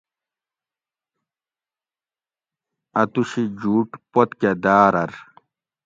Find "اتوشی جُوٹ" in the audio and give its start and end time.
3.01-3.89